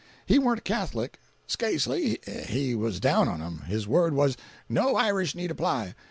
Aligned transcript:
He 0.25 0.39
warn't 0.39 0.61
a 0.61 0.63
Catholic. 0.63 1.19
Scasely. 1.47 2.17
He 2.47 2.73
was 2.73 2.99
down 2.99 3.27
on 3.27 3.39
'em. 3.39 3.59
His 3.67 3.87
word 3.87 4.15
was, 4.15 4.35
'No 4.67 4.95
Irish 4.95 5.35
need 5.35 5.51
apply! 5.51 5.93